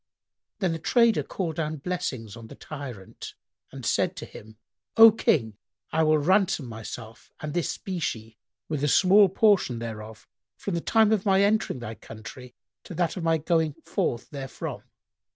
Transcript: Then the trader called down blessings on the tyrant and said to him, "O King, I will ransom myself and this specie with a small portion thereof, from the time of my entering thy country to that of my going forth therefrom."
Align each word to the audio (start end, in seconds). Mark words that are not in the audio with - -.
Then 0.57 0.71
the 0.71 0.79
trader 0.79 1.21
called 1.21 1.57
down 1.57 1.75
blessings 1.77 2.35
on 2.35 2.47
the 2.47 2.55
tyrant 2.55 3.35
and 3.71 3.85
said 3.85 4.15
to 4.15 4.25
him, 4.25 4.57
"O 4.97 5.11
King, 5.11 5.57
I 5.91 6.01
will 6.01 6.17
ransom 6.17 6.65
myself 6.65 7.31
and 7.39 7.53
this 7.53 7.69
specie 7.69 8.39
with 8.67 8.83
a 8.83 8.87
small 8.87 9.29
portion 9.29 9.77
thereof, 9.77 10.27
from 10.57 10.73
the 10.73 10.81
time 10.81 11.11
of 11.11 11.23
my 11.23 11.43
entering 11.43 11.77
thy 11.77 11.93
country 11.93 12.55
to 12.85 12.95
that 12.95 13.15
of 13.15 13.21
my 13.23 13.37
going 13.37 13.75
forth 13.85 14.29
therefrom." 14.31 14.81